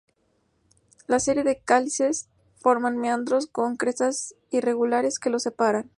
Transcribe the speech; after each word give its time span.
Las 1.05 1.25
series 1.25 1.45
de 1.45 1.59
cálices 1.59 2.27
forman 2.55 2.97
meandros, 2.97 3.45
con 3.45 3.75
crestas 3.75 4.33
irregulares 4.49 5.19
que 5.19 5.29
los 5.29 5.43
separan. 5.43 5.89